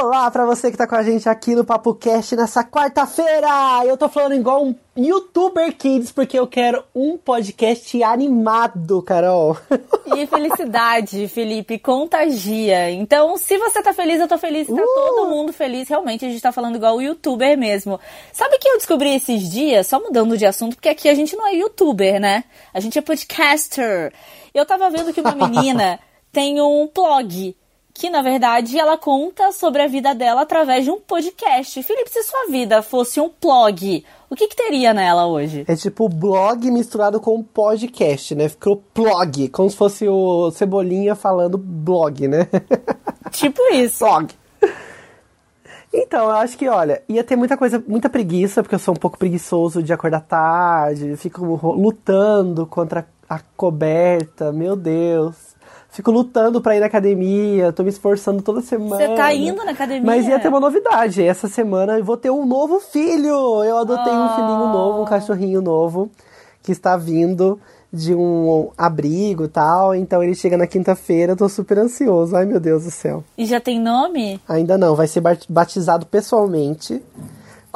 [0.00, 3.84] Olá para você que tá com a gente aqui no Papo Cast nessa quarta-feira.
[3.84, 9.56] Eu tô falando igual um YouTuber Kids porque eu quero um podcast animado, Carol.
[10.16, 12.90] E felicidade, Felipe, contagia.
[12.90, 14.76] Então, se você tá feliz, eu tô feliz, tá uh!
[14.76, 15.88] todo mundo feliz.
[15.88, 18.00] Realmente, a gente tá falando igual o YouTuber mesmo.
[18.32, 21.36] Sabe o que eu descobri esses dias, só mudando de assunto, porque aqui a gente
[21.36, 22.44] não é YouTuber, né?
[22.72, 24.12] A gente é podcaster.
[24.54, 26.00] Eu tava vendo que uma menina
[26.32, 27.56] tem um blog
[27.98, 31.82] que na verdade ela conta sobre a vida dela através de um podcast.
[31.82, 35.64] Felipe, se sua vida fosse um blog, o que, que teria nela hoje?
[35.66, 38.48] É tipo blog misturado com podcast, né?
[38.48, 42.46] Ficou blog, como se fosse o Cebolinha falando blog, né?
[43.32, 44.04] Tipo isso.
[44.04, 44.32] blog.
[45.92, 48.96] Então, eu acho que, olha, ia ter muita coisa, muita preguiça, porque eu sou um
[48.96, 55.47] pouco preguiçoso de acordar tarde, fico lutando contra a coberta, meu Deus
[55.98, 59.04] fico lutando pra ir na academia, tô me esforçando toda semana.
[59.04, 60.06] Você tá indo na academia?
[60.06, 61.24] Mas ia ter uma novidade.
[61.24, 63.64] Essa semana eu vou ter um novo filho.
[63.64, 64.16] Eu adotei oh.
[64.16, 66.08] um filhinho novo, um cachorrinho novo,
[66.62, 67.60] que está vindo
[67.92, 69.92] de um abrigo e tal.
[69.92, 72.36] Então ele chega na quinta-feira, tô super ansioso.
[72.36, 73.24] Ai, meu Deus do céu.
[73.36, 74.40] E já tem nome?
[74.48, 77.02] Ainda não, vai ser batizado pessoalmente.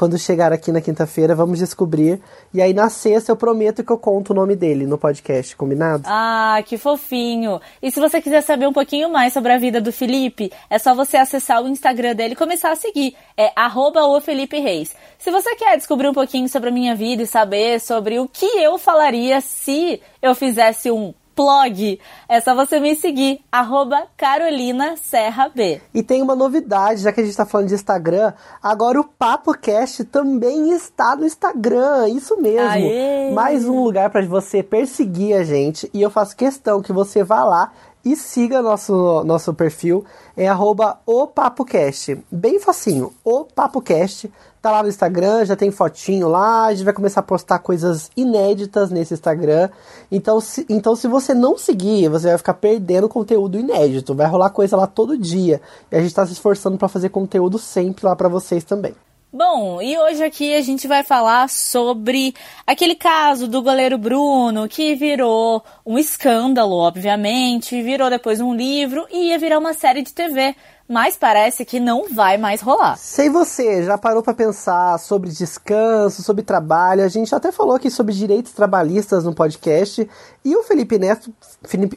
[0.03, 2.21] Quando chegar aqui na quinta-feira, vamos descobrir.
[2.53, 6.03] E aí na sexta eu prometo que eu conto o nome dele no podcast, combinado?
[6.07, 7.61] Ah, que fofinho!
[7.81, 10.93] E se você quiser saber um pouquinho mais sobre a vida do Felipe, é só
[10.93, 13.15] você acessar o Instagram dele e começar a seguir.
[13.37, 14.93] É arroba o Felipe Reis.
[15.21, 18.45] Se você quer descobrir um pouquinho sobre a minha vida e saber sobre o que
[18.45, 21.99] eu falaria se eu fizesse um blog.
[22.29, 25.81] É só você me seguir, arroba Carolina Serra B.
[25.95, 30.05] E tem uma novidade, já que a gente tá falando de Instagram, agora o PapoCast
[30.05, 32.69] também está no Instagram, isso mesmo.
[32.69, 33.33] Aê.
[33.33, 37.45] Mais um lugar para você perseguir a gente e eu faço questão que você vá
[37.45, 37.73] lá
[38.05, 40.05] e siga nosso, nosso perfil,
[40.37, 42.19] é arroba o PapoCast.
[42.31, 44.33] Bem facinho, o PapoCast.
[44.61, 48.11] Tá lá no Instagram, já tem fotinho lá, a gente vai começar a postar coisas
[48.17, 49.69] inéditas nesse Instagram.
[50.11, 54.15] Então se, então, se você não seguir, você vai ficar perdendo conteúdo inédito.
[54.15, 55.61] Vai rolar coisa lá todo dia.
[55.91, 58.95] E a gente tá se esforçando para fazer conteúdo sempre lá para vocês também.
[59.35, 62.35] Bom, e hoje aqui a gente vai falar sobre
[62.67, 69.29] aquele caso do goleiro Bruno que virou um escândalo, obviamente, virou depois um livro e
[69.29, 70.55] ia virar uma série de TV
[70.93, 72.99] mas parece que não vai mais rolar.
[72.99, 77.03] Sei você, já parou para pensar sobre descanso, sobre trabalho?
[77.03, 80.07] A gente até falou aqui sobre direitos trabalhistas no podcast.
[80.45, 81.33] E o Felipe Neto,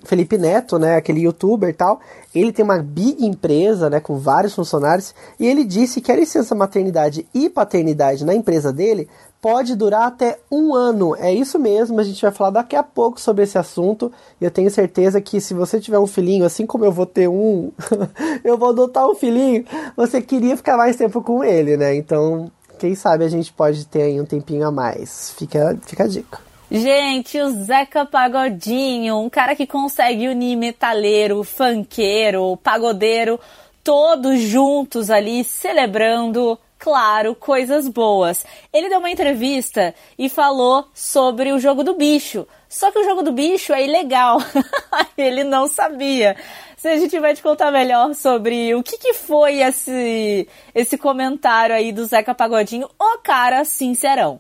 [0.06, 2.00] Felipe Neto, né, aquele youtuber e tal,
[2.34, 6.56] ele tem uma big empresa, né, com vários funcionários, e ele disse que a licença
[6.56, 9.10] maternidade e paternidade na empresa dele
[9.42, 11.16] pode durar até um ano.
[11.16, 14.12] É isso mesmo, a gente vai falar daqui a pouco sobre esse assunto.
[14.42, 17.28] E eu tenho certeza que se você tiver um filhinho, assim como eu vou ter
[17.28, 17.72] um,
[18.44, 19.66] eu vou adotar um filhinho,
[19.96, 21.96] você queria ficar mais tempo com ele, né?
[21.96, 25.34] Então, quem sabe a gente pode ter aí um tempinho a mais.
[25.38, 26.40] Fica, fica a dica.
[26.70, 33.40] Gente, o Zeca Pagodinho, um cara que consegue unir metaleiro, funkeiro, pagodeiro,
[33.84, 38.46] todos juntos ali celebrando claro, coisas boas.
[38.72, 42.48] Ele deu uma entrevista e falou sobre o jogo do bicho.
[42.70, 44.40] Só que o jogo do bicho é ilegal.
[45.18, 46.36] Ele não sabia.
[46.78, 51.76] Se a gente vai te contar melhor sobre o que, que foi esse, esse comentário
[51.76, 54.40] aí do Zeca Pagodinho, o cara sincerão.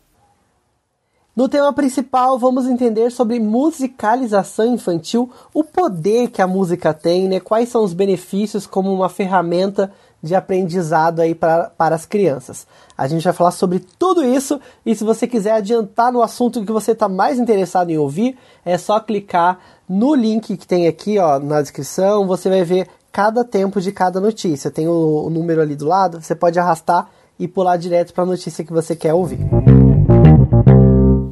[1.35, 7.41] No tema principal, vamos entender sobre musicalização infantil, o poder que a música tem, né?
[7.41, 9.91] quais são os benefícios como uma ferramenta
[10.21, 12.65] de aprendizado aí pra, para as crianças.
[12.97, 16.71] A gente vai falar sobre tudo isso e se você quiser adiantar no assunto que
[16.71, 21.39] você está mais interessado em ouvir, é só clicar no link que tem aqui ó,
[21.39, 22.25] na descrição.
[22.27, 24.71] Você vai ver cada tempo de cada notícia.
[24.71, 27.09] Tem o, o número ali do lado, você pode arrastar
[27.39, 29.39] e pular direto para a notícia que você quer ouvir.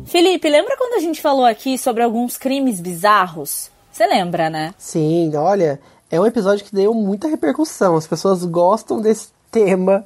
[0.05, 3.71] Felipe, lembra quando a gente falou aqui sobre alguns crimes bizarros?
[3.91, 4.73] Você lembra, né?
[4.77, 5.79] Sim, olha,
[6.13, 7.95] é um episódio que deu muita repercussão.
[7.95, 10.05] As pessoas gostam desse tema,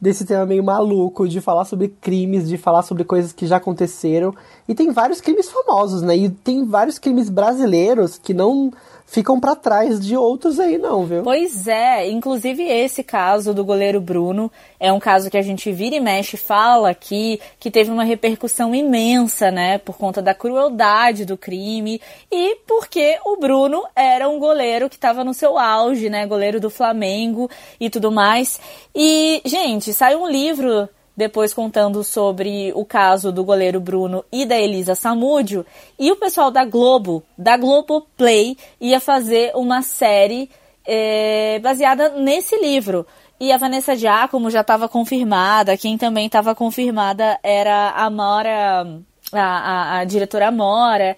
[0.00, 4.34] desse tema meio maluco, de falar sobre crimes, de falar sobre coisas que já aconteceram.
[4.66, 6.16] E tem vários crimes famosos, né?
[6.16, 8.72] E tem vários crimes brasileiros que não
[9.06, 11.22] ficam para trás de outros aí, não, viu?
[11.22, 15.96] Pois é, inclusive esse caso do goleiro Bruno é um caso que a gente vira
[15.96, 21.36] e mexe fala aqui, que teve uma repercussão imensa, né, por conta da crueldade do
[21.36, 26.58] crime e porque o Bruno era um goleiro que estava no seu auge, né, goleiro
[26.58, 27.48] do Flamengo
[27.78, 28.60] e tudo mais.
[28.94, 34.58] E, gente, saiu um livro depois contando sobre o caso do goleiro Bruno e da
[34.58, 35.64] Elisa Samúdio,
[35.98, 40.50] e o pessoal da Globo, da Globo Play, ia fazer uma série
[40.86, 43.06] é, baseada nesse livro.
[43.38, 45.76] E a Vanessa Giacomo já estava confirmada.
[45.76, 48.86] Quem também estava confirmada era a Mora,
[49.32, 51.16] a, a, a diretora Mora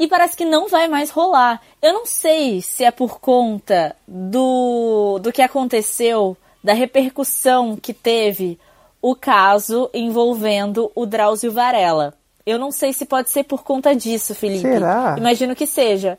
[0.00, 1.60] e parece que não vai mais rolar.
[1.82, 6.34] Eu não sei se é por conta do, do que aconteceu,
[6.64, 8.58] da repercussão que teve
[9.02, 12.14] o caso envolvendo o Drauzio Varela.
[12.44, 14.62] Eu não sei se pode ser por conta disso, Felipe.
[14.62, 15.14] Será?
[15.18, 16.18] Imagino que seja.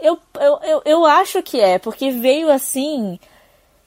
[0.00, 3.18] Eu, eu, eu, eu acho que é, porque veio assim.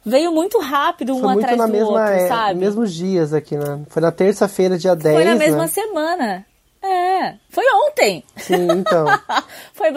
[0.03, 2.59] Veio muito rápido um Foi muito atrás na do mesma, outro, é, sabe?
[2.59, 3.81] mesmos dias aqui, né?
[3.87, 5.67] Foi na terça-feira, dia 10, Foi na mesma né?
[5.67, 6.45] semana.
[6.83, 8.23] É, foi ontem.
[8.35, 9.05] Sim, então.
[9.73, 9.89] foi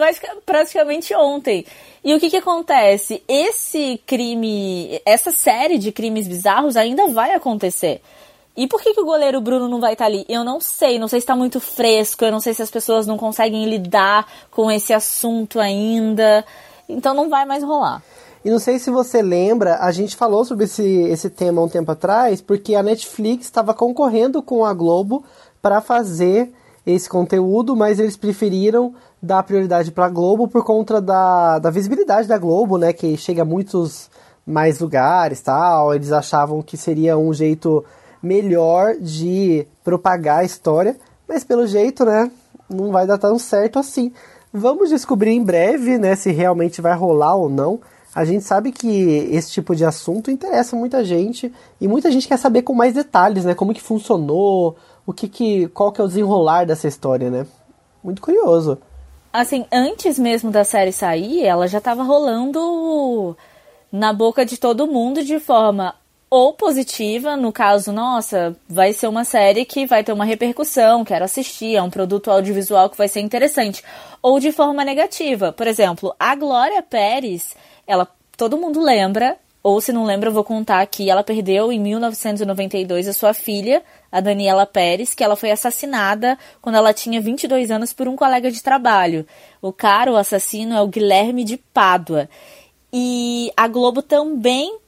[0.45, 1.65] praticamente ontem.
[2.03, 3.23] E o que que acontece?
[3.27, 8.01] Esse crime, essa série de crimes bizarros ainda vai acontecer.
[8.57, 10.25] E por que, que o goleiro Bruno não vai estar ali?
[10.29, 13.05] Eu não sei, não sei se está muito fresco, eu não sei se as pessoas
[13.05, 16.45] não conseguem lidar com esse assunto ainda.
[16.87, 18.01] Então não vai mais rolar.
[18.45, 21.91] E não sei se você lembra, a gente falou sobre esse, esse tema um tempo
[21.91, 25.25] atrás, porque a Netflix estava concorrendo com a Globo
[25.61, 26.53] para fazer
[26.85, 32.27] esse conteúdo, mas eles preferiram dar prioridade para a Globo por conta da, da visibilidade
[32.27, 32.93] da Globo, né?
[32.93, 34.09] Que chega a muitos
[34.45, 35.93] mais lugares tal.
[35.93, 37.83] Eles achavam que seria um jeito
[38.25, 42.31] melhor de propagar a história, mas pelo jeito, né?
[42.67, 44.11] Não vai dar tão certo assim.
[44.51, 46.15] Vamos descobrir em breve, né?
[46.15, 47.79] Se realmente vai rolar ou não.
[48.15, 52.37] A gente sabe que esse tipo de assunto interessa muita gente e muita gente quer
[52.37, 53.53] saber com mais detalhes, né?
[53.53, 54.75] Como que funcionou,
[55.05, 57.45] o que que, qual que é o desenrolar dessa história, né?
[58.03, 58.79] Muito curioso.
[59.31, 63.35] Assim, antes mesmo da série sair, ela já tava rolando
[63.91, 65.93] na boca de todo mundo de forma
[66.35, 71.23] ou positiva, no caso, nossa, vai ser uma série que vai ter uma repercussão, quero
[71.23, 73.81] assistir, é um produto audiovisual que vai ser interessante,
[74.21, 75.53] ou de forma negativa.
[75.53, 77.55] Por exemplo, a Glória Pérez,
[77.87, 78.05] ela
[78.35, 83.07] todo mundo lembra, ou se não lembra, eu vou contar aqui, ela perdeu em 1992
[83.07, 87.93] a sua filha, a Daniela Pérez, que ela foi assassinada quando ela tinha 22 anos
[87.93, 89.25] por um colega de trabalho.
[89.61, 92.27] O cara, o assassino, é o Guilherme de Pádua.
[92.91, 94.79] E a Globo também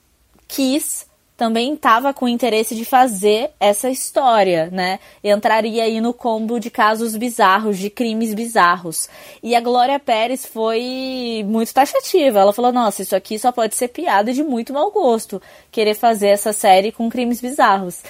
[0.46, 5.00] quis também estava com interesse de fazer essa história, né?
[5.24, 9.08] Entraria aí no combo de casos bizarros, de crimes bizarros.
[9.44, 12.40] E a Glória Pérez foi muito taxativa.
[12.40, 15.40] Ela falou: nossa, isso aqui só pode ser piada de muito mau gosto,
[15.72, 18.02] querer fazer essa série com crimes bizarros.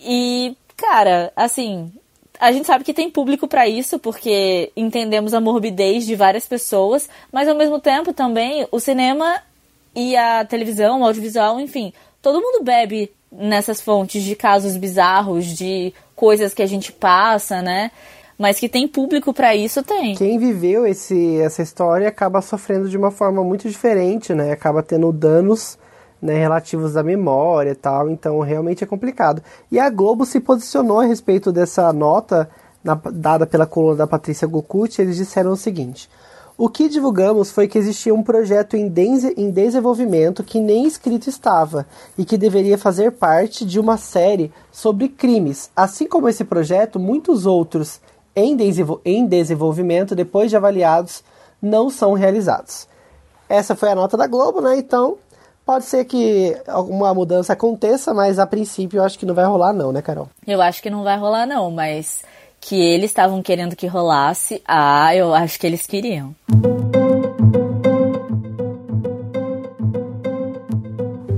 [0.00, 1.92] E, cara, assim,
[2.40, 7.10] a gente sabe que tem público para isso, porque entendemos a morbidez de várias pessoas,
[7.30, 9.42] mas ao mesmo tempo também o cinema
[9.94, 11.92] e a televisão, o audiovisual, enfim,
[12.24, 17.90] todo mundo bebe nessas fontes de casos bizarros, de coisas que a gente passa, né?
[18.38, 20.14] Mas que tem público para isso, tem.
[20.14, 24.52] Quem viveu esse, essa história acaba sofrendo de uma forma muito diferente, né?
[24.52, 25.78] Acaba tendo danos
[26.20, 29.42] né, relativos à memória e tal, então realmente é complicado.
[29.70, 32.48] E a Globo se posicionou a respeito dessa nota
[32.82, 36.08] na, dada pela coluna da Patrícia Gokuti, eles disseram o seguinte:
[36.56, 39.02] o que divulgamos foi que existia um projeto em, de
[39.36, 41.84] em desenvolvimento que nem escrito estava
[42.16, 45.70] e que deveria fazer parte de uma série sobre crimes.
[45.74, 48.00] Assim como esse projeto, muitos outros
[48.36, 51.24] em, desenvol em desenvolvimento, depois de avaliados,
[51.60, 52.86] não são realizados.
[53.48, 54.78] Essa foi a nota da Globo, né?
[54.78, 55.16] Então,
[55.66, 59.72] pode ser que alguma mudança aconteça, mas a princípio eu acho que não vai rolar,
[59.72, 60.28] não, né, Carol?
[60.46, 62.22] Eu acho que não vai rolar, não, mas
[62.64, 66.34] que eles estavam querendo que rolasse, ah, eu acho que eles queriam.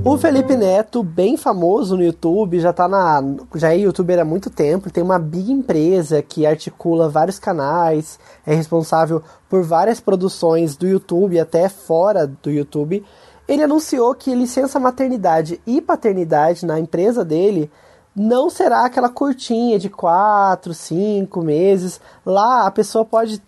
[0.05, 3.21] O Felipe Neto, bem famoso no YouTube, já tá na.
[3.57, 8.55] já é youtuber há muito tempo, tem uma big empresa que articula vários canais, é
[8.55, 13.05] responsável por várias produções do YouTube até fora do YouTube.
[13.49, 17.69] Ele anunciou que licença maternidade e paternidade na empresa dele
[18.17, 22.01] não será aquela curtinha de 4, 5 meses.
[22.25, 23.43] Lá a pessoa pode,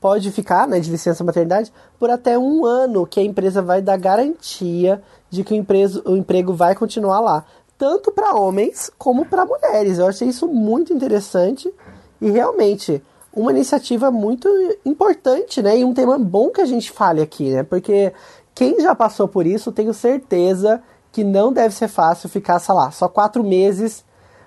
[0.00, 3.98] pode ficar né, de licença maternidade por até um ano, que a empresa vai dar
[3.98, 7.44] garantia de que o, empreso, o emprego vai continuar lá.
[7.76, 9.98] Tanto para homens como para mulheres.
[9.98, 11.70] Eu achei isso muito interessante
[12.18, 14.48] e realmente uma iniciativa muito
[14.86, 15.76] importante, né?
[15.76, 17.62] E um tema bom que a gente fale aqui, né?
[17.62, 18.12] Porque
[18.54, 20.80] quem já passou por isso, tenho certeza
[21.12, 24.04] que não deve ser fácil ficar, sei lá, só quatro meses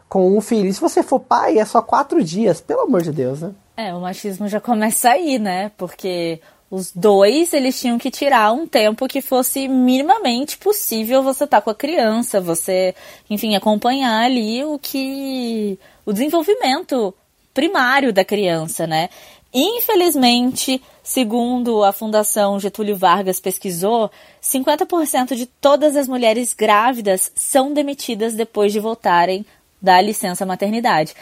[0.09, 0.67] com um filho.
[0.67, 3.51] E se você for pai, é só quatro dias, pelo amor de Deus, né?
[3.75, 5.71] É, o machismo já começa aí, né?
[5.77, 11.57] Porque os dois, eles tinham que tirar um tempo que fosse minimamente possível você estar
[11.57, 12.95] tá com a criança, você,
[13.29, 15.79] enfim, acompanhar ali o que.
[16.05, 17.13] o desenvolvimento
[17.53, 19.09] primário da criança, né?
[19.53, 24.11] Infelizmente, Segundo a Fundação Getúlio Vargas pesquisou,
[24.43, 29.45] 50% de todas as mulheres grávidas são demitidas depois de voltarem
[29.81, 31.13] da licença maternidade.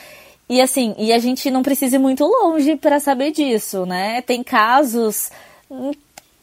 [0.48, 4.22] E assim, e a gente não precisa ir muito longe para saber disso, né?
[4.22, 5.32] Tem casos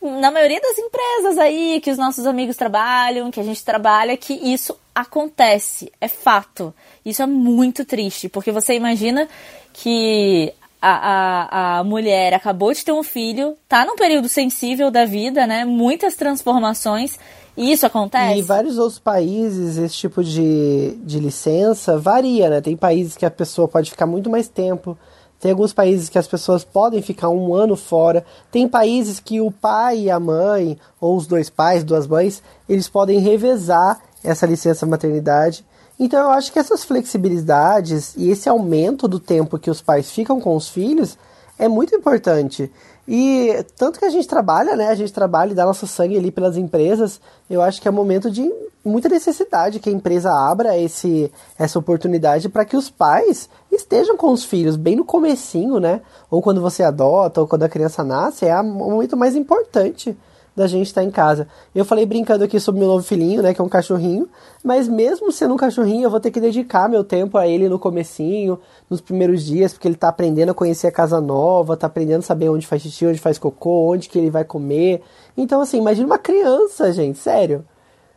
[0.01, 4.35] na maioria das empresas aí que os nossos amigos trabalham, que a gente trabalha, que
[4.35, 6.75] isso acontece, é fato.
[7.07, 9.29] Isso é muito triste, porque você imagina
[9.73, 15.05] que a, a, a mulher acabou de ter um filho, tá num período sensível da
[15.05, 15.65] vida, né?
[15.65, 17.19] Muitas transformações.
[17.57, 18.39] E isso acontece?
[18.39, 22.61] E vários outros países, esse tipo de, de licença varia, né?
[22.61, 24.97] Tem países que a pessoa pode ficar muito mais tempo.
[25.39, 28.25] Tem alguns países que as pessoas podem ficar um ano fora.
[28.51, 32.89] Tem países que o pai e a mãe, ou os dois pais, duas mães, eles
[32.89, 35.65] podem revezar essa licença maternidade.
[35.99, 40.41] Então eu acho que essas flexibilidades e esse aumento do tempo que os pais ficam
[40.41, 41.19] com os filhos
[41.59, 42.71] é muito importante.
[43.07, 44.89] E tanto que a gente trabalha, né?
[44.89, 47.21] A gente trabalha e dá nosso sangue ali pelas empresas.
[47.51, 48.49] Eu acho que é momento de
[48.85, 54.33] muita necessidade que a empresa abra esse, essa oportunidade para que os pais estejam com
[54.33, 56.01] os filhos bem no comecinho, né?
[56.31, 60.17] Ou quando você adota, ou quando a criança nasce, é o momento mais importante
[60.55, 61.49] da gente estar tá em casa.
[61.75, 64.29] Eu falei brincando aqui sobre meu novo filhinho, né, que é um cachorrinho,
[64.63, 67.79] mas mesmo sendo um cachorrinho, eu vou ter que dedicar meu tempo a ele no
[67.79, 72.21] comecinho, nos primeiros dias, porque ele tá aprendendo a conhecer a casa nova, tá aprendendo
[72.21, 75.03] a saber onde faz xixi, onde faz cocô, onde que ele vai comer.
[75.37, 77.65] Então assim, imagina uma criança, gente, sério.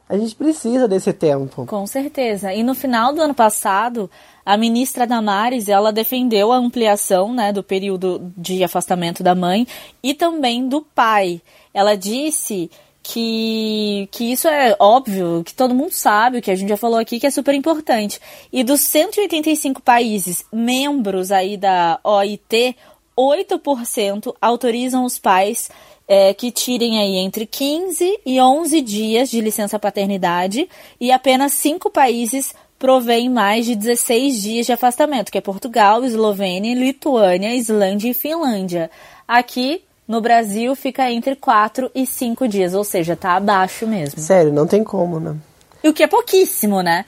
[0.07, 1.65] A gente precisa desse tempo.
[1.65, 2.53] Com certeza.
[2.53, 4.09] E no final do ano passado,
[4.45, 9.65] a ministra Damares, ela defendeu a ampliação, né, do período de afastamento da mãe
[10.03, 11.41] e também do pai.
[11.75, 12.72] Ela disse
[13.03, 17.20] que, que isso é óbvio, que todo mundo sabe, que a gente já falou aqui,
[17.20, 18.17] que é super importante.
[18.51, 22.77] E dos 185 países membros aí da OIT,
[23.17, 25.70] 8% autorizam os pais
[26.08, 31.89] é, que tirem aí entre 15 e 11 dias de licença paternidade e apenas cinco
[31.89, 38.13] países provém mais de 16 dias de afastamento, que é Portugal, Eslovênia, Lituânia, Islândia e
[38.13, 38.89] Finlândia.
[39.27, 44.19] Aqui no Brasil fica entre 4 e 5 dias, ou seja, tá abaixo mesmo.
[44.19, 45.35] Sério, não tem como, né?
[45.83, 47.05] E o que é pouquíssimo, né?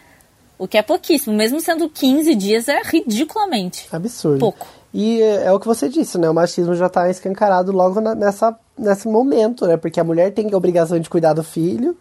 [0.57, 3.87] O que é pouquíssimo, mesmo sendo 15 dias, é ridiculamente.
[3.91, 4.39] Absurdo.
[4.39, 4.67] Pouco.
[4.93, 6.27] E é o que você disse, né?
[6.29, 9.77] O machismo já tá escancarado logo nessa, nesse momento, né?
[9.77, 11.95] Porque a mulher tem a obrigação de cuidar do filho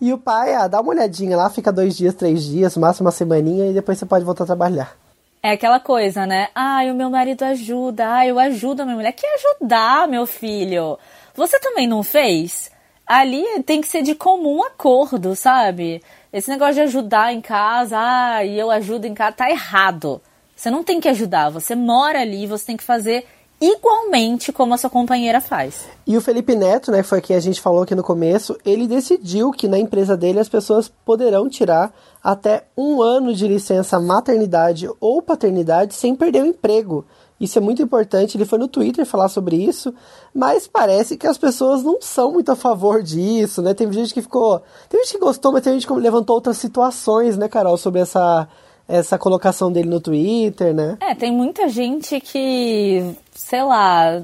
[0.00, 3.12] e o pai, ah, dá uma olhadinha lá, fica dois dias, três dias, máximo uma
[3.12, 4.96] semaninha e depois você pode voltar a trabalhar.
[5.44, 6.50] É aquela coisa, né?
[6.54, 9.10] Ai, o meu marido ajuda, ai, eu ajudo a minha mulher.
[9.10, 10.96] Que ajudar, meu filho?
[11.34, 12.70] Você também não fez?
[13.04, 16.00] Ali tem que ser de comum acordo, sabe?
[16.32, 20.22] Esse negócio de ajudar em casa, ai, eu ajudo em casa, tá errado.
[20.54, 23.26] Você não tem que ajudar, você mora ali, você tem que fazer
[23.62, 25.86] igualmente como a sua companheira faz.
[26.04, 29.52] E o Felipe Neto, né, foi quem a gente falou aqui no começo, ele decidiu
[29.52, 35.22] que na empresa dele as pessoas poderão tirar até um ano de licença maternidade ou
[35.22, 37.04] paternidade sem perder o emprego.
[37.40, 38.36] Isso é muito importante.
[38.36, 39.92] Ele foi no Twitter falar sobre isso,
[40.32, 43.74] mas parece que as pessoas não são muito a favor disso, né?
[43.74, 44.62] Tem gente que ficou.
[44.88, 48.48] Tem gente que gostou, mas tem gente que levantou outras situações, né, Carol, sobre essa
[48.88, 50.98] essa colocação dele no Twitter, né?
[51.00, 54.22] É, tem muita gente que, sei lá,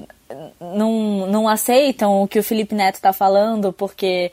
[0.61, 4.31] não, não aceitam o que o Felipe Neto está falando, porque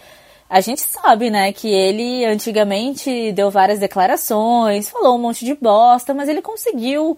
[0.50, 6.14] a gente sabe, né, que ele antigamente deu várias declarações, falou um monte de bosta,
[6.14, 7.18] mas ele conseguiu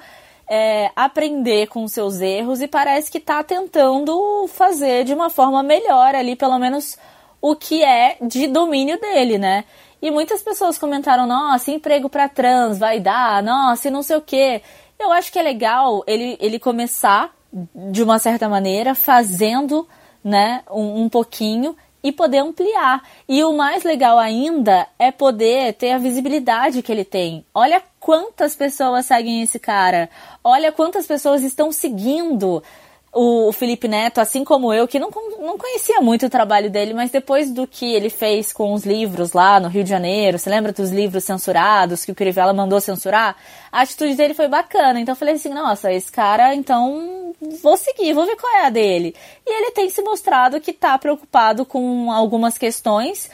[0.49, 6.15] é, aprender com seus erros e parece que está tentando fazer de uma forma melhor
[6.15, 6.97] ali, pelo menos
[7.41, 9.65] o que é de domínio dele, né?
[10.01, 14.21] E muitas pessoas comentaram: nossa, emprego para trans vai dar, nossa, e não sei o
[14.21, 14.61] quê.
[14.99, 17.36] Eu acho que é legal ele, ele começar
[17.91, 19.87] de uma certa maneira, fazendo
[20.23, 23.03] né, um, um pouquinho e poder ampliar.
[23.27, 27.45] E o mais legal ainda é poder ter a visibilidade que ele tem.
[27.53, 30.09] Olha quantas pessoas seguem esse cara.
[30.43, 32.63] Olha quantas pessoas estão seguindo
[33.13, 35.09] o Felipe Neto, assim como eu, que não,
[35.47, 39.31] não conhecia muito o trabalho dele, mas depois do que ele fez com os livros
[39.31, 43.37] lá no Rio de Janeiro, você lembra dos livros censurados que o Crivella mandou censurar?
[43.71, 44.99] A atitude dele foi bacana.
[44.99, 48.69] Então eu falei assim, nossa, esse cara, então vou seguir, vou ver qual é a
[48.69, 49.15] dele.
[49.45, 53.29] E ele tem se mostrado que está preocupado com algumas questões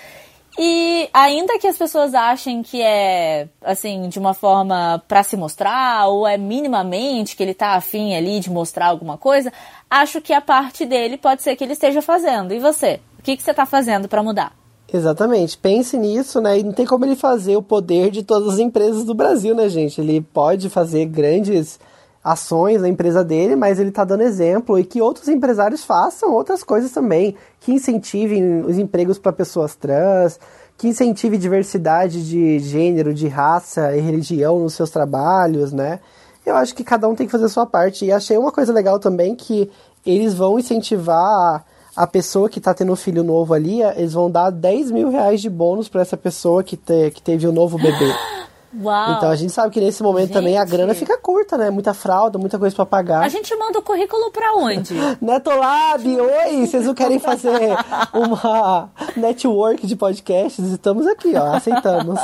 [0.57, 6.07] e ainda que as pessoas achem que é, assim, de uma forma para se mostrar,
[6.07, 9.51] ou é minimamente que ele tá afim ali de mostrar alguma coisa,
[9.89, 12.53] acho que a parte dele pode ser que ele esteja fazendo.
[12.53, 12.99] E você?
[13.19, 14.53] O que, que você tá fazendo para mudar?
[14.93, 15.57] Exatamente.
[15.57, 16.59] Pense nisso, né?
[16.59, 19.67] E não tem como ele fazer o poder de todas as empresas do Brasil, né,
[19.67, 19.99] gente?
[19.99, 21.79] Ele pode fazer grandes
[22.23, 26.63] ações na empresa dele, mas ele está dando exemplo e que outros empresários façam outras
[26.63, 30.39] coisas também, que incentivem os empregos para pessoas trans,
[30.77, 35.99] que incentive diversidade de gênero, de raça e religião nos seus trabalhos, né?
[36.45, 38.05] Eu acho que cada um tem que fazer a sua parte.
[38.05, 39.69] E achei uma coisa legal também que
[40.05, 41.63] eles vão incentivar
[41.95, 45.41] a, pessoa que está tendo um filho novo ali, eles vão dar 10 mil reais
[45.41, 48.13] de bônus para essa pessoa que, te, que teve o um novo bebê.
[48.81, 49.13] Uau.
[49.13, 50.33] Então a gente sabe que nesse momento gente.
[50.33, 51.69] também a grana fica curta, né?
[51.69, 53.23] Muita fralda, muita coisa para pagar.
[53.23, 54.95] A gente manda o currículo para onde?
[55.21, 56.65] Netolab, oi!
[56.65, 57.77] Vocês não querem fazer
[58.13, 60.65] uma network de podcasts?
[60.65, 62.19] Estamos aqui, ó, aceitamos.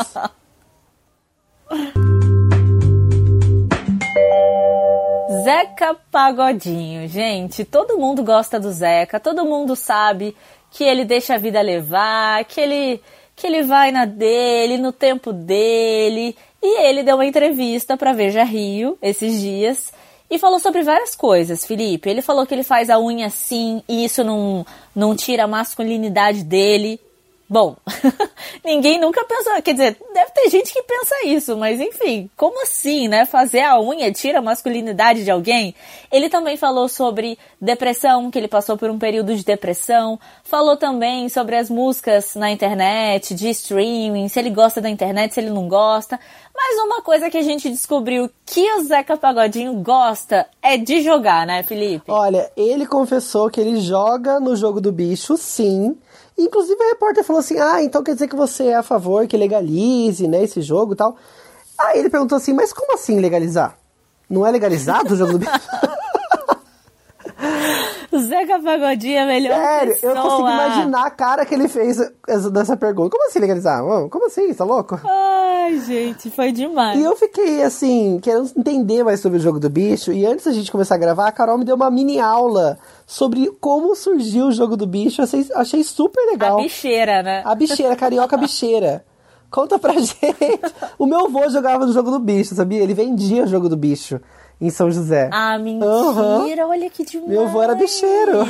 [5.43, 10.35] Zeca Pagodinho, gente, todo mundo gosta do Zeca, todo mundo sabe
[10.71, 13.01] que ele deixa a vida levar, que ele
[13.39, 16.35] que ele vai na dele, no tempo dele.
[16.61, 19.93] E ele deu uma entrevista para Veja Rio esses dias
[20.29, 22.09] e falou sobre várias coisas, Felipe.
[22.09, 26.43] Ele falou que ele faz a unha assim e isso não, não tira a masculinidade
[26.43, 26.99] dele.
[27.49, 27.75] Bom,
[28.63, 33.07] ninguém nunca pensou, quer dizer, deve ter gente que pensa isso, mas enfim, como assim,
[33.07, 33.25] né?
[33.25, 35.73] Fazer a unha tira a masculinidade de alguém?
[36.11, 41.27] Ele também falou sobre depressão, que ele passou por um período de depressão, falou também
[41.27, 45.67] sobre as músicas na internet, de streaming, se ele gosta da internet, se ele não
[45.67, 46.19] gosta.
[46.53, 51.47] Mas uma coisa que a gente descobriu que o Zeca Pagodinho gosta é de jogar,
[51.47, 52.11] né, Felipe?
[52.11, 55.97] Olha, ele confessou que ele joga no jogo do bicho, sim
[56.39, 59.35] Inclusive a repórter falou assim: ah, então quer dizer que você é a favor que
[59.37, 61.15] legalize, né, esse jogo e tal.
[61.77, 63.75] Aí ele perguntou assim: mas como assim legalizar?
[64.29, 65.51] Não é legalizado o jogo do bicho?
[68.17, 70.13] Zeca Pagodinho é melhor Sério, pessoa.
[70.13, 71.97] eu consigo imaginar a cara que ele fez
[72.51, 73.11] dessa pergunta.
[73.11, 73.81] Como assim legalizar?
[74.09, 74.53] Como assim?
[74.53, 74.99] Tá louco?
[75.05, 76.99] Ai, gente, foi demais.
[76.99, 80.11] E eu fiquei, assim, querendo entender mais sobre o jogo do bicho.
[80.11, 83.51] E antes da gente começar a gravar, a Carol me deu uma mini aula sobre
[83.59, 85.23] como surgiu o jogo do bicho.
[85.23, 86.59] Achei, achei super legal.
[86.59, 87.41] A bicheira, né?
[87.43, 89.03] A bicheira, carioca bicheira.
[89.49, 90.15] Conta pra gente.
[90.95, 92.83] O meu avô jogava no jogo do bicho, sabia?
[92.83, 94.21] Ele vendia o jogo do bicho
[94.61, 95.27] em São José.
[95.33, 95.87] Ah, mentira!
[95.87, 96.69] Uhum.
[96.69, 97.29] Olha que demais!
[97.29, 98.45] Meu avô era bicheiro.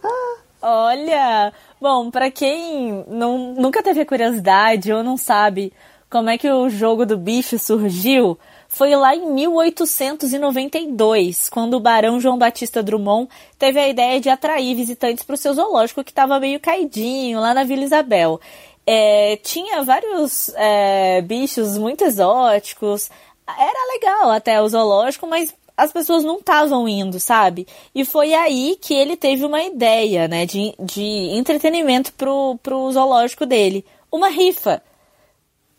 [0.62, 1.52] Olha!
[1.78, 5.70] Bom, para quem não, nunca teve curiosidade ou não sabe
[6.08, 8.38] como é que o jogo do bicho surgiu,
[8.72, 14.74] foi lá em 1892, quando o barão João Batista Drummond teve a ideia de atrair
[14.74, 18.40] visitantes para o seu zoológico que estava meio caidinho lá na Vila Isabel.
[18.86, 23.10] É, tinha vários é, bichos muito exóticos,
[23.46, 27.66] era legal até o zoológico, mas as pessoas não estavam indo, sabe?
[27.94, 31.02] E foi aí que ele teve uma ideia, né, de, de
[31.36, 33.84] entretenimento pro, pro zoológico dele.
[34.10, 34.82] Uma rifa.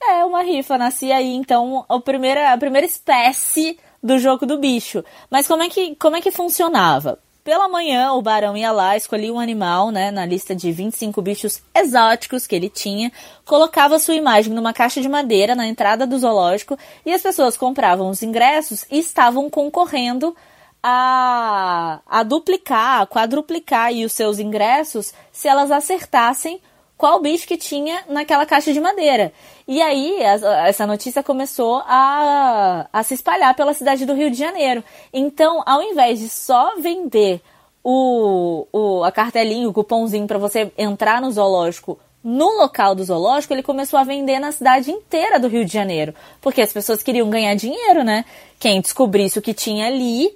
[0.09, 0.77] É, uma rifa.
[0.77, 5.03] Nascia aí, então, a primeira, a primeira espécie do jogo do bicho.
[5.29, 7.19] Mas como é que, como é que funcionava?
[7.43, 11.61] Pela manhã, o barão ia lá, escolhia um animal, né, na lista de 25 bichos
[11.75, 13.11] exóticos que ele tinha,
[13.45, 18.09] colocava sua imagem numa caixa de madeira na entrada do zoológico e as pessoas compravam
[18.09, 20.33] os ingressos e estavam concorrendo
[20.81, 26.61] a, a duplicar, a quadruplicar aí os seus ingressos se elas acertassem
[27.03, 29.33] qual bicho que tinha naquela caixa de madeira.
[29.67, 34.81] E aí essa notícia começou a, a se espalhar pela cidade do Rio de Janeiro.
[35.11, 37.41] Então, ao invés de só vender
[37.83, 43.53] o, o a cartelinha, o cupomzinho para você entrar no zoológico no local do zoológico,
[43.53, 46.15] ele começou a vender na cidade inteira do Rio de Janeiro.
[46.39, 48.23] Porque as pessoas queriam ganhar dinheiro, né?
[48.57, 50.33] Quem descobrisse o que tinha ali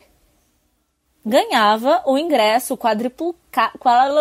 [1.25, 3.71] ganhava o ingresso quadriplicar.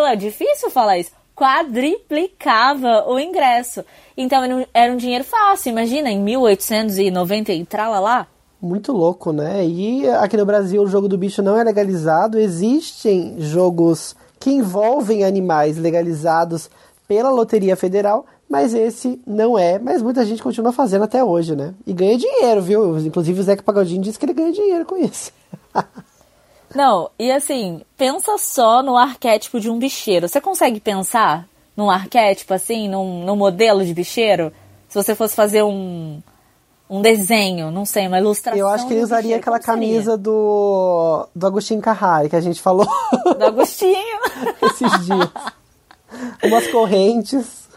[0.09, 3.85] É difícil falar isso quadriplicava o ingresso.
[4.17, 7.67] Então era um dinheiro fácil, imagina, em 1890 e
[8.01, 8.27] lá.
[8.61, 9.65] Muito louco, né?
[9.67, 12.39] E aqui no Brasil o jogo do bicho não é legalizado.
[12.39, 16.71] Existem jogos que envolvem animais legalizados
[17.07, 19.79] pela Loteria Federal, mas esse não é.
[19.79, 21.75] Mas muita gente continua fazendo até hoje, né?
[21.87, 22.99] E ganha dinheiro, viu?
[22.99, 25.31] Inclusive o Zeca Pagodinho disse que ele ganha dinheiro com isso.
[26.77, 30.29] Não, e assim, pensa só no arquétipo de um bicheiro.
[30.29, 34.53] Você consegue pensar num arquétipo, assim, num, num modelo de bicheiro?
[34.87, 36.21] Se você fosse fazer um,
[36.91, 38.61] um desenho, não sei, uma ilustração.
[38.61, 42.87] Eu acho que ele usaria aquela camisa do, do Agostinho Carrari, que a gente falou.
[43.39, 44.21] Do Agostinho.
[44.61, 45.31] Esses dias.
[46.45, 47.71] Umas correntes.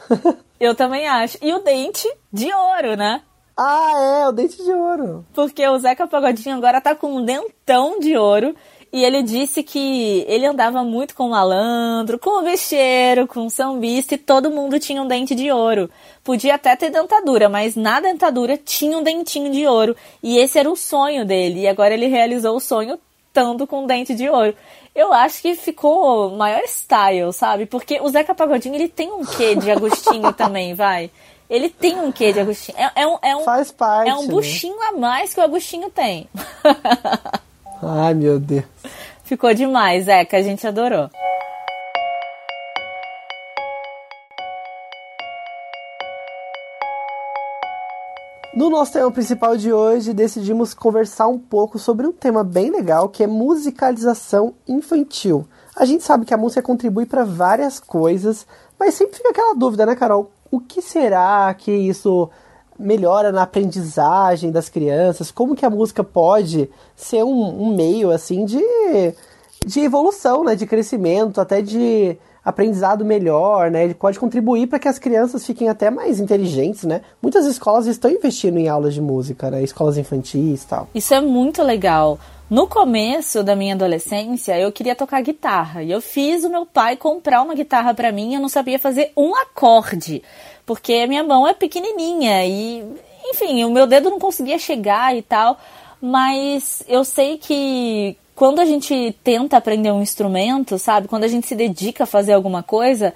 [0.59, 1.37] Eu também acho.
[1.41, 3.21] E o dente de ouro, né?
[3.55, 5.25] Ah, é, o dente de ouro.
[5.33, 8.55] Porque o Zeca Pagodinho agora tá com um dentão de ouro
[8.91, 13.49] E ele disse que ele andava muito com o malandro, com o bicheiro, com o
[13.49, 15.89] sambista e todo mundo tinha um dente de ouro.
[16.23, 19.95] Podia até ter dentadura, mas na dentadura tinha um dentinho de ouro.
[20.23, 21.61] E esse era o sonho dele.
[21.61, 22.97] E agora ele realizou o sonho
[23.27, 24.55] estando com um dente de ouro.
[24.95, 27.67] Eu acho que ficou maior style, sabe?
[27.67, 31.11] Porque o Zeca Pagodinho, ele tem um quê de Agostinho também, vai?
[31.47, 32.77] Ele tem um quê de Agostinho.
[32.77, 34.09] É, é um, é um, Faz parte.
[34.09, 34.27] É um né?
[34.27, 36.27] buchinho a mais que o Agostinho tem.
[37.81, 38.65] Ai, meu Deus.
[39.23, 40.37] Ficou demais, Zeca.
[40.37, 41.09] A gente adorou.
[48.55, 53.07] No nosso tema principal de hoje, decidimos conversar um pouco sobre um tema bem legal,
[53.07, 55.47] que é musicalização infantil.
[55.75, 58.45] A gente sabe que a música contribui para várias coisas,
[58.77, 60.31] mas sempre fica aquela dúvida, né, Carol?
[60.51, 62.29] O que será que isso
[62.79, 65.29] melhora na aprendizagem das crianças?
[65.29, 68.63] Como que a música pode ser um, um meio, assim, de,
[69.65, 70.55] de evolução, né?
[70.55, 73.83] De crescimento, até de aprendizado melhor, né?
[73.83, 77.01] Ele pode contribuir para que as crianças fiquem até mais inteligentes, né?
[77.21, 79.61] Muitas escolas estão investindo em aulas de música, né?
[79.61, 80.87] Escolas infantis tal.
[80.95, 82.17] Isso é muito legal.
[82.49, 85.83] No começo da minha adolescência, eu queria tocar guitarra.
[85.83, 89.11] E eu fiz o meu pai comprar uma guitarra para mim, eu não sabia fazer
[89.15, 90.23] um acorde,
[90.69, 92.85] porque a minha mão é pequenininha e,
[93.25, 95.59] enfim, o meu dedo não conseguia chegar e tal.
[95.99, 101.07] Mas eu sei que quando a gente tenta aprender um instrumento, sabe?
[101.07, 103.15] Quando a gente se dedica a fazer alguma coisa,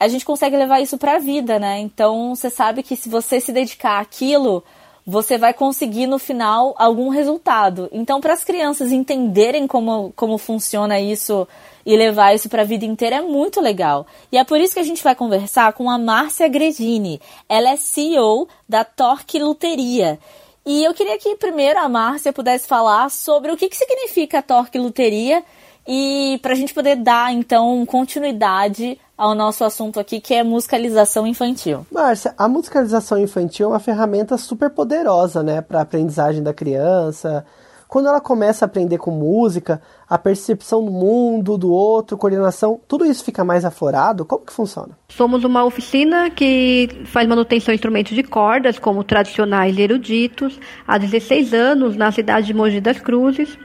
[0.00, 1.78] a gente consegue levar isso para a vida, né?
[1.78, 4.64] Então, você sabe que se você se dedicar àquilo,
[5.06, 7.88] você vai conseguir no final algum resultado.
[7.92, 11.46] Então, para as crianças entenderem como, como funciona isso
[11.84, 14.06] e levar isso para a vida inteira é muito legal.
[14.30, 17.20] E é por isso que a gente vai conversar com a Márcia Gredini.
[17.48, 20.18] Ela é CEO da Torque Luteria.
[20.64, 24.42] E eu queria que primeiro a Márcia pudesse falar sobre o que, que significa a
[24.42, 25.42] Torque Luteria
[25.86, 31.26] e para a gente poder dar então continuidade ao nosso assunto aqui, que é musicalização
[31.26, 31.86] infantil.
[31.92, 37.44] Márcia, a musicalização infantil é uma ferramenta super poderosa, né, para a aprendizagem da criança.
[37.90, 43.04] Quando ela começa a aprender com música, a percepção do mundo, do outro, coordenação, tudo
[43.04, 44.24] isso fica mais aflorado?
[44.24, 44.96] Como que funciona?
[45.08, 50.96] Somos uma oficina que faz manutenção de instrumentos de cordas, como tradicionais e eruditos, há
[50.96, 53.58] 16 anos, na cidade de Mogi das Cruzes.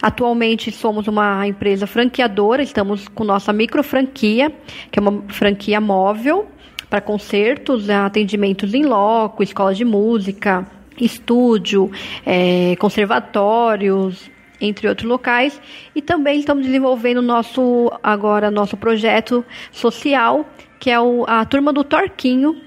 [0.00, 4.52] Atualmente somos uma empresa franqueadora, estamos com nossa micro franquia,
[4.90, 6.48] que é uma franquia móvel
[6.88, 10.66] para concertos, atendimentos em loco, escola de música,
[11.00, 11.90] estúdio,
[12.26, 15.60] é, conservatórios, entre outros locais.
[15.94, 20.46] E também estamos desenvolvendo nosso agora nosso projeto social,
[20.78, 22.60] que é o, a turma do Torquinho,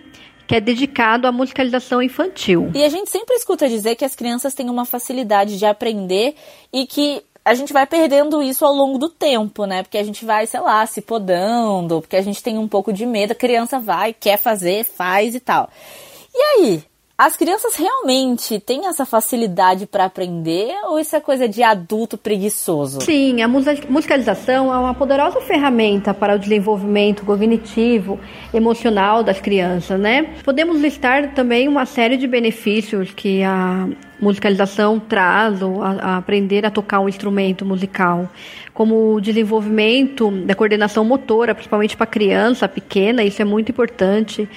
[0.47, 2.71] que é dedicado à musicalização infantil.
[2.73, 6.36] E a gente sempre escuta dizer que as crianças têm uma facilidade de aprender
[6.71, 9.84] e que a gente vai perdendo isso ao longo do tempo, né?
[9.84, 13.05] Porque a gente vai, sei lá, se podando, porque a gente tem um pouco de
[13.05, 15.69] medo, a criança vai, quer fazer, faz e tal.
[16.34, 16.84] E aí,
[17.17, 22.99] as crianças realmente têm essa facilidade para aprender ou isso é coisa de adulto preguiçoso?
[22.99, 28.19] Sim, a musicalização é uma poderosa ferramenta para o desenvolvimento cognitivo,
[28.54, 30.34] emocional das crianças, né?
[30.43, 33.88] Podemos listar também uma série de benefícios que a
[34.19, 38.30] musicalização traz, ou a, a aprender a tocar um instrumento musical,
[38.73, 44.49] como o desenvolvimento da coordenação motora, principalmente para criança pequena, isso é muito importante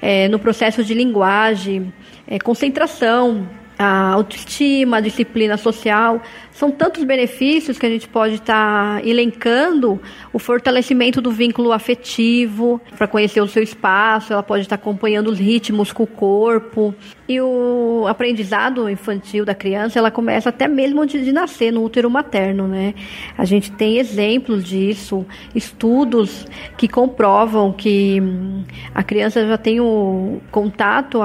[0.00, 1.92] é, no processo de linguagem,
[2.26, 6.22] é, concentração, a autoestima, a disciplina social.
[6.50, 10.00] São tantos benefícios que a gente pode estar tá elencando
[10.32, 15.28] o fortalecimento do vínculo afetivo, para conhecer o seu espaço, ela pode estar tá acompanhando
[15.28, 16.94] os ritmos com o corpo.
[17.28, 22.08] E o aprendizado infantil da criança, ela começa até mesmo antes de nascer no útero
[22.08, 22.94] materno, né?
[23.36, 26.46] A gente tem exemplos disso, estudos
[26.78, 28.62] que comprovam que hum,
[28.94, 31.18] a criança já tem o contato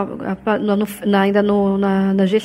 [1.13, 2.40] ainda no, na, na gestação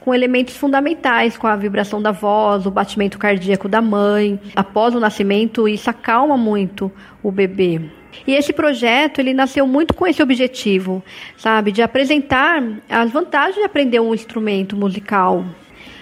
[0.00, 4.40] com elementos fundamentais, com a vibração da voz, o batimento cardíaco da mãe.
[4.56, 6.90] Após o nascimento, isso acalma muito
[7.22, 7.80] o bebê.
[8.26, 11.02] E esse projeto, ele nasceu muito com esse objetivo,
[11.36, 15.44] sabe, de apresentar as vantagens de aprender um instrumento musical.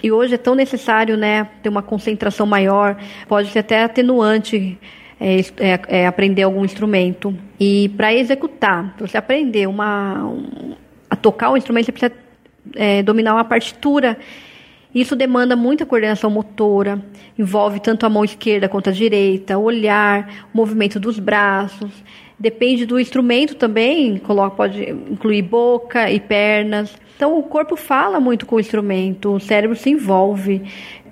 [0.01, 4.77] E hoje é tão necessário, né, ter uma concentração maior, pode ser até atenuante
[5.19, 7.35] é, é, é, aprender algum instrumento.
[7.59, 10.75] E para executar, para você aprender uma, um,
[11.09, 12.26] a tocar o instrumento, você precisa
[12.75, 14.17] é, dominar uma partitura.
[14.93, 17.03] Isso demanda muita coordenação motora,
[17.37, 21.91] envolve tanto a mão esquerda quanto a direita, olhar, movimento dos braços.
[22.39, 26.95] Depende do instrumento também, coloca, pode incluir boca e pernas.
[27.15, 30.63] Então o corpo fala muito com o instrumento, o cérebro se envolve.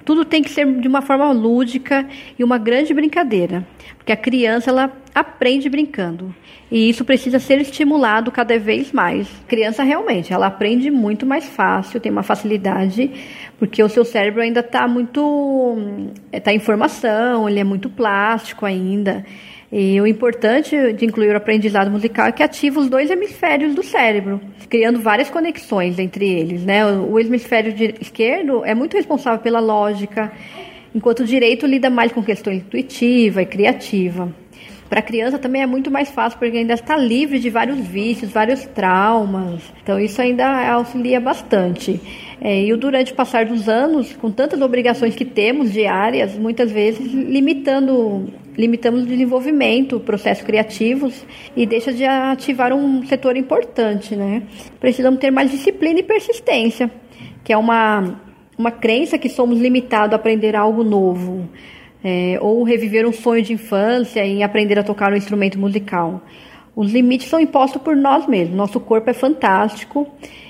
[0.05, 4.69] Tudo tem que ser de uma forma lúdica e uma grande brincadeira, porque a criança
[4.69, 6.33] ela aprende brincando
[6.69, 9.27] e isso precisa ser estimulado cada vez mais.
[9.45, 13.11] A criança realmente ela aprende muito mais fácil, tem uma facilidade,
[13.57, 15.77] porque o seu cérebro ainda está muito
[16.31, 19.25] está em formação, ele é muito plástico ainda.
[19.71, 23.83] E o importante de incluir o aprendizado musical é que ativa os dois hemisférios do
[23.83, 26.63] cérebro, criando várias conexões entre eles.
[26.63, 26.85] Né?
[26.85, 30.31] O hemisfério esquerdo é muito responsável pela lógica,
[30.93, 34.31] enquanto o direito lida mais com questões intuitiva e criativa.
[34.87, 38.31] Para a criança também é muito mais fácil, porque ainda está livre de vários vícios,
[38.31, 39.61] vários traumas.
[39.81, 41.99] Então, isso ainda auxilia bastante.
[42.41, 47.11] É, e durante o passar dos anos, com tantas obrigações que temos diárias, muitas vezes
[47.13, 54.43] limitando limitamos o desenvolvimento, processos criativos e deixa de ativar um setor importante, né?
[54.79, 56.89] Precisamos ter mais disciplina e persistência,
[57.43, 58.21] que é uma,
[58.57, 61.49] uma crença que somos limitados a aprender algo novo,
[62.03, 66.21] é, ou reviver um sonho de infância em aprender a tocar um instrumento musical.
[66.75, 68.55] Os limites são impostos por nós mesmos.
[68.55, 70.07] Nosso corpo é fantástico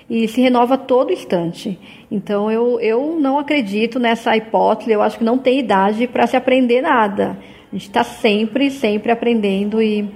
[0.09, 1.79] e se renova todo instante.
[2.11, 6.35] Então eu, eu não acredito nessa hipótese, eu acho que não tem idade para se
[6.35, 7.37] aprender nada.
[7.71, 10.09] A gente está sempre, sempre aprendendo e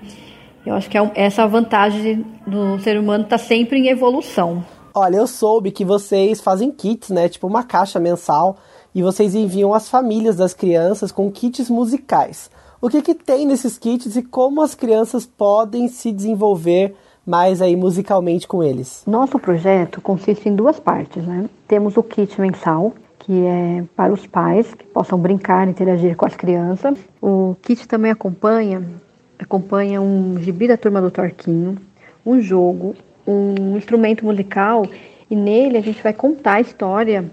[0.65, 4.63] eu acho que é essa vantagem do ser humano está sempre em evolução.
[4.93, 7.29] Olha, eu soube que vocês fazem kits, né?
[7.29, 8.57] Tipo uma caixa mensal
[8.93, 12.49] e vocês enviam às famílias das crianças com kits musicais.
[12.81, 16.95] O que, que tem nesses kits e como as crianças podem se desenvolver
[17.29, 19.03] mais aí musicalmente com eles?
[19.05, 21.47] Nosso projeto consiste em duas partes, né?
[21.67, 26.35] Temos o kit mensal, que é para os pais que possam brincar, interagir com as
[26.35, 26.97] crianças.
[27.21, 28.83] O kit também acompanha
[29.37, 31.77] acompanha um gibi da turma do Torquinho,
[32.25, 34.83] um jogo, um instrumento musical
[35.29, 37.23] e nele a gente vai contar a história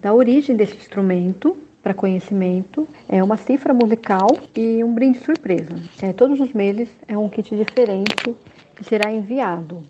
[0.00, 5.74] da origem desse instrumento para conhecimento, é uma cifra musical e um brinde surpresa.
[6.02, 8.34] É, todos os meses é um kit diferente
[8.74, 9.82] que será enviado.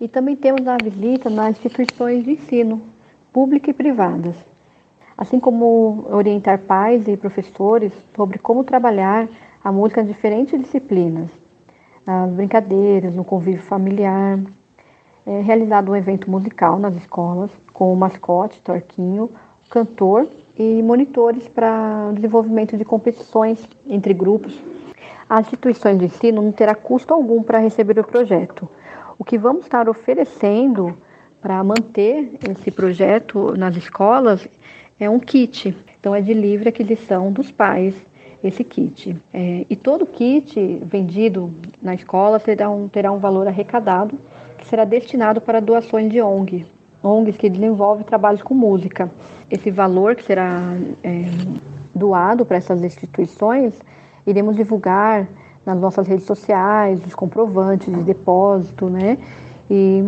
[0.00, 2.82] E também temos a visita nas instituições de ensino,
[3.32, 4.36] públicas e privadas
[5.16, 9.28] assim como orientar pais e professores sobre como trabalhar
[9.62, 11.30] a música em diferentes disciplinas,
[12.06, 14.38] nas brincadeiras, no convívio familiar.
[15.26, 19.30] É realizado um evento musical nas escolas com o mascote, Torquinho,
[19.70, 24.60] cantor e monitores para o desenvolvimento de competições entre grupos.
[25.28, 28.68] As instituições de ensino não terá custo algum para receber o projeto.
[29.18, 30.96] O que vamos estar oferecendo
[31.40, 34.46] para manter esse projeto nas escolas
[34.98, 35.76] é um kit.
[35.98, 37.94] Então é de livre aquisição dos pais
[38.42, 39.16] esse kit.
[39.32, 44.18] É, e todo kit vendido na escola terá um, terá um valor arrecadado
[44.58, 46.66] que será destinado para doações de ONG,
[47.02, 49.10] ONGs que desenvolvem trabalhos com música.
[49.50, 50.60] Esse valor que será
[51.02, 51.22] é,
[51.94, 53.80] doado para essas instituições,
[54.26, 55.28] iremos divulgar
[55.64, 59.18] nas nossas redes sociais, os comprovantes de depósito, né?
[59.70, 60.04] E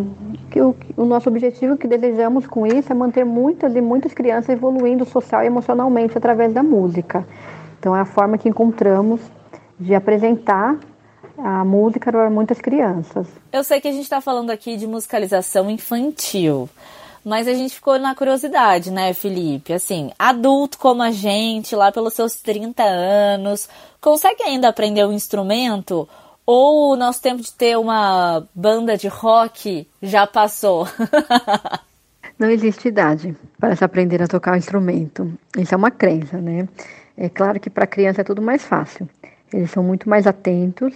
[0.50, 4.50] que o, o nosso objetivo que desejamos com isso é manter muitas e muitas crianças
[4.50, 7.26] evoluindo social e emocionalmente através da música.
[7.79, 9.20] Então é a forma que encontramos
[9.79, 10.79] de apresentar
[11.38, 13.26] a música para muitas crianças.
[13.52, 16.68] Eu sei que a gente está falando aqui de musicalização infantil,
[17.24, 19.72] mas a gente ficou na curiosidade, né, Felipe?
[19.72, 23.68] Assim, adulto como a gente, lá pelos seus 30 anos,
[24.06, 26.08] consegue ainda aprender um instrumento?
[26.46, 30.86] Ou o nosso tempo de ter uma banda de rock já passou?
[32.38, 35.36] Não existe idade para se aprender a tocar o instrumento.
[35.58, 36.68] Isso é uma crença, né?
[37.16, 39.08] É claro que para criança é tudo mais fácil.
[39.52, 40.94] Eles são muito mais atentos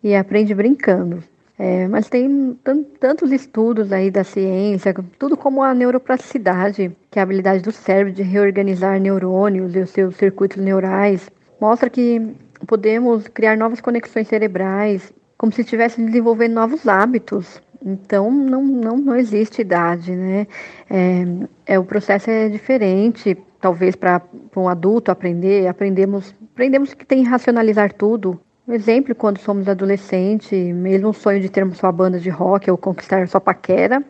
[0.00, 1.20] e aprende brincando.
[1.58, 2.56] É, mas tem
[3.00, 8.12] tantos estudos aí da ciência, tudo como a neuroplasticidade, que é a habilidade do cérebro
[8.12, 11.28] de reorganizar neurônios e os seus circuitos neurais,
[11.60, 12.34] mostra que
[12.66, 17.60] podemos criar novas conexões cerebrais, como se estivesse desenvolvendo novos hábitos.
[17.84, 20.46] Então não, não, não existe idade, né?
[20.88, 24.22] É, é, o processo é diferente, talvez para
[24.56, 28.40] um adulto aprender, aprendemos, aprendemos que tem que racionalizar tudo.
[28.66, 32.78] Um exemplo, quando somos adolescentes, mesmo o sonho de termos sua banda de rock ou
[32.78, 34.02] conquistar sua paquera,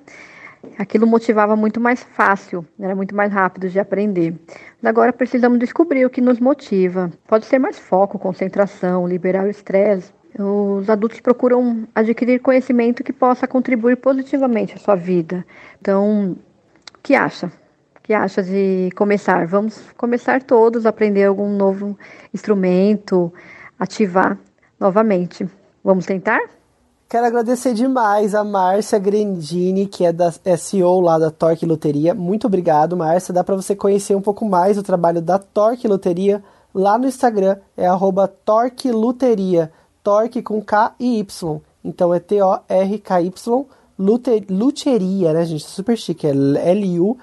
[0.79, 4.35] aquilo motivava muito mais fácil, era muito mais rápido de aprender.
[4.83, 7.11] Agora precisamos descobrir o que nos motiva.
[7.27, 10.13] Pode ser mais foco, concentração, liberar o estresse.
[10.39, 15.45] Os adultos procuram adquirir conhecimento que possa contribuir positivamente à sua vida.
[15.81, 17.47] Então, o que acha?
[17.97, 19.47] O que acha de começar?
[19.47, 21.99] Vamos começar todos a aprender algum novo
[22.33, 23.33] instrumento,
[23.79, 24.39] ativar
[24.81, 25.47] novamente.
[25.85, 26.41] Vamos tentar?
[27.13, 32.15] Quero agradecer demais a Márcia Grandini, que é da SEO lá da Torque Loteria.
[32.15, 33.35] Muito obrigado, Márcia.
[33.35, 36.43] Dá para você conhecer um pouco mais o trabalho da Torque Loteria
[36.75, 37.59] lá no Instagram.
[37.77, 38.91] É arroba Torque
[40.43, 41.61] com K e Y.
[41.85, 43.67] Então é T-O-R-K-Y.
[43.99, 45.65] Luteria, né, gente?
[45.65, 46.27] Super chique.
[46.27, 47.23] É L-U-T-H-I-E-R-I-A.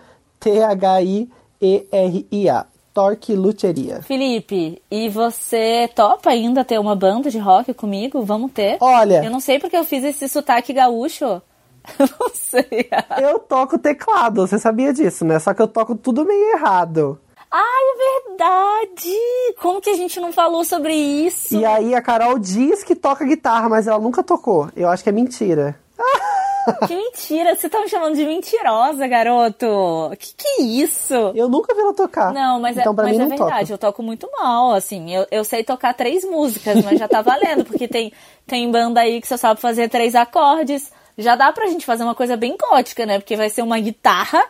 [3.00, 4.02] Torque Luteria.
[4.02, 8.24] Felipe, e você topa ainda ter uma banda de rock comigo?
[8.24, 8.76] Vamos ter?
[8.82, 9.24] Olha.
[9.24, 11.42] Eu não sei porque eu fiz esse sotaque gaúcho.
[11.98, 12.90] não sei.
[13.22, 15.40] eu toco teclado, você sabia disso, né?
[15.40, 17.18] Só que eu toco tudo meio errado.
[17.50, 19.16] Ai, é verdade!
[19.62, 21.56] Como que a gente não falou sobre isso?
[21.56, 24.70] E aí a Carol diz que toca guitarra, mas ela nunca tocou.
[24.76, 25.80] Eu acho que é mentira.
[26.88, 29.66] Que mentira, você tá me chamando de mentirosa, garoto.
[30.18, 31.14] Que que é isso?
[31.36, 32.34] Eu nunca vi ela tocar.
[32.34, 33.74] Não, mas, é, então, é, mas mim, é verdade, toca.
[33.74, 35.14] eu toco muito mal, assim.
[35.14, 38.12] Eu, eu sei tocar três músicas, mas já tá valendo, porque tem,
[38.46, 40.92] tem banda aí que só sabe fazer três acordes.
[41.18, 43.20] Já dá pra gente fazer uma coisa bem gótica, né?
[43.20, 44.44] Porque vai ser uma guitarra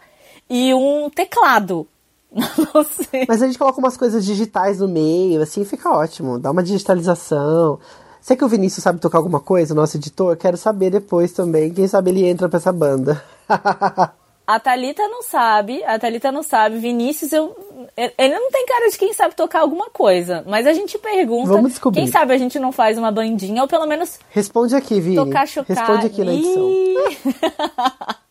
[0.49, 1.87] e um teclado.
[2.31, 3.25] Não sei.
[3.27, 6.39] Mas a gente coloca umas coisas digitais no meio, assim fica ótimo.
[6.39, 7.79] Dá uma digitalização.
[8.21, 10.35] Sei que o Vinícius sabe tocar alguma coisa, nosso editor?
[10.37, 11.73] Quero saber depois também.
[11.73, 13.23] Quem sabe ele entra pra essa banda.
[14.45, 16.77] a Thalita não sabe, a Thalita não sabe.
[16.79, 17.55] Vinícius, eu,
[17.95, 20.43] ele não tem cara de quem sabe tocar alguma coisa.
[20.47, 21.53] Mas a gente pergunta.
[21.53, 22.01] Vamos descobrir.
[22.01, 24.19] Quem sabe a gente não faz uma bandinha, ou pelo menos.
[24.29, 25.15] Responde aqui, Vini.
[25.15, 25.77] Tocar chocar.
[25.77, 28.19] Responde aqui na edição.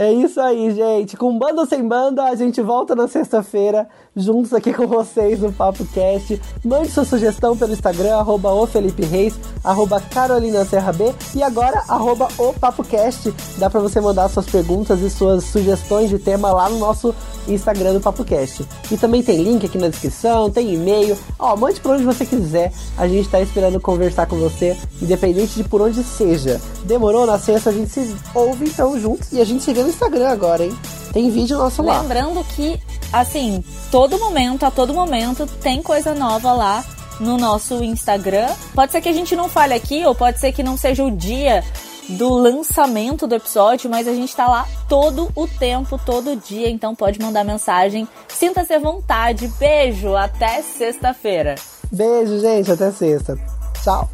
[0.00, 1.16] É isso aí, gente.
[1.16, 5.52] Com banda ou sem banda, a gente volta na sexta-feira, juntos aqui com vocês no
[5.52, 6.40] Papo Cast.
[6.64, 9.34] Mande sua sugestão pelo Instagram, arroba o Felipe Reis,
[9.64, 13.34] arroba Carolina Serra B e agora, arroba o Papo Cast.
[13.56, 17.12] Dá pra você mandar suas perguntas e suas sugestões de tema lá no nosso
[17.48, 18.64] Instagram do Papo Cast.
[18.92, 21.18] E também tem link aqui na descrição, tem e-mail.
[21.36, 22.72] Ó, mande por onde você quiser.
[22.96, 26.60] A gente tá esperando conversar com você, independente de por onde seja.
[26.84, 30.28] Demorou na sexta, a gente se ouve então juntos e a gente se no Instagram
[30.28, 30.78] agora, hein?
[31.12, 32.02] Tem vídeo nosso lá.
[32.02, 32.78] Lembrando que,
[33.12, 36.84] assim, todo momento, a todo momento, tem coisa nova lá
[37.18, 38.48] no nosso Instagram.
[38.74, 41.10] Pode ser que a gente não fale aqui, ou pode ser que não seja o
[41.10, 41.64] dia
[42.10, 46.94] do lançamento do episódio, mas a gente tá lá todo o tempo, todo dia, então
[46.94, 48.06] pode mandar mensagem.
[48.28, 49.48] Sinta-se à vontade.
[49.58, 51.56] Beijo, até sexta-feira.
[51.90, 53.38] Beijo, gente, até sexta.
[53.82, 54.08] Tchau.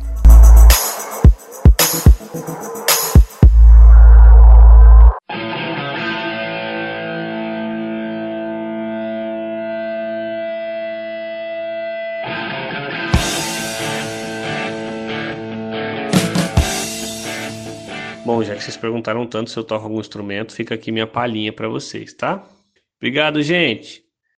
[18.24, 21.52] Bom, já que vocês perguntaram tanto se eu toco algum instrumento, fica aqui minha palhinha
[21.52, 22.48] para vocês, tá?
[22.96, 24.04] Obrigado, gente!